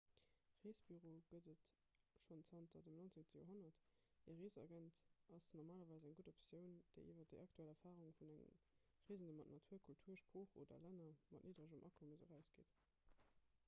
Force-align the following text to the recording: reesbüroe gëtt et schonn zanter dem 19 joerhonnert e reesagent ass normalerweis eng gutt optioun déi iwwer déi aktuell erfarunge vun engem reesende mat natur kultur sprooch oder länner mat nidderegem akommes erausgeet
reesbüroe 0.65 1.17
gëtt 1.31 1.49
et 1.51 1.65
schonn 2.21 2.39
zanter 2.51 2.85
dem 2.87 2.95
19 3.01 3.27
joerhonnert 3.33 3.83
e 4.31 4.35
reesagent 4.39 5.01
ass 5.37 5.51
normalerweis 5.61 5.95
eng 6.07 6.17
gutt 6.21 6.31
optioun 6.33 6.73
déi 6.97 7.05
iwwer 7.13 7.29
déi 7.35 7.37
aktuell 7.43 7.71
erfarunge 7.75 8.09
vun 8.23 8.33
engem 8.39 8.59
reesende 9.11 9.39
mat 9.43 9.53
natur 9.57 9.85
kultur 9.91 10.21
sprooch 10.25 10.57
oder 10.65 10.83
länner 10.89 11.01
mat 11.13 11.39
nidderegem 11.47 11.89
akommes 11.93 12.25
erausgeet 12.29 12.81